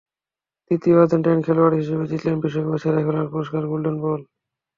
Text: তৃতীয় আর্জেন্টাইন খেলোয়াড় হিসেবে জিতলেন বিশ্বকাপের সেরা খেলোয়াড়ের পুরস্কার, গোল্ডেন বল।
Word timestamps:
তৃতীয় 0.71 0.95
আর্জেন্টাইন 0.97 1.39
খেলোয়াড় 1.45 1.75
হিসেবে 1.79 2.03
জিতলেন 2.11 2.35
বিশ্বকাপের 2.41 2.81
সেরা 2.83 2.99
খেলোয়াড়ের 2.99 3.31
পুরস্কার, 3.33 3.61
গোল্ডেন 3.71 3.95
বল। 4.03 4.21